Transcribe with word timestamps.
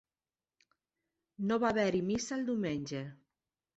No 1.51 1.59
va 1.65 1.71
haver-hi 1.73 2.01
missa 2.09 2.35
el 2.39 2.45
diumenge. 2.51 3.03